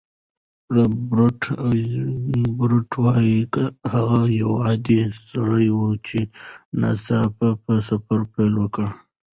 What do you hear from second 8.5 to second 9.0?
کړ.